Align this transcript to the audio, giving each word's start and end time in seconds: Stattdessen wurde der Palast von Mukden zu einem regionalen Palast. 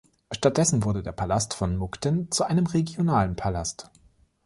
Stattdessen 0.31 0.83
wurde 0.83 1.03
der 1.03 1.11
Palast 1.11 1.53
von 1.53 1.77
Mukden 1.77 2.31
zu 2.31 2.43
einem 2.43 2.65
regionalen 2.65 3.35
Palast. 3.35 3.91